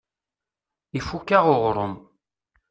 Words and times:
Ifukk-aɣ 0.97 1.45
uɣrum. 1.53 1.95